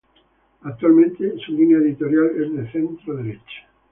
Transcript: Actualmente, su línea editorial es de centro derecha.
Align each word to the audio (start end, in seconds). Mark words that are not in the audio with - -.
Actualmente, 0.63 1.37
su 1.45 1.51
línea 1.51 1.77
editorial 1.77 2.31
es 2.43 2.53
de 2.55 2.71
centro 2.71 3.13
derecha. 3.17 3.67